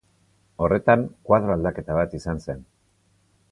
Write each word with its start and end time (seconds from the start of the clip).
Horretan 0.65 1.03
koadro 1.29 1.55
aldaketa 1.57 1.99
bat 2.01 2.19
izan 2.21 2.43
zen. 2.49 2.67